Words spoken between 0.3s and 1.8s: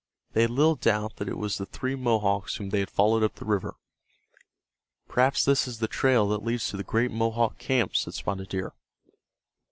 They had little doubt that it was the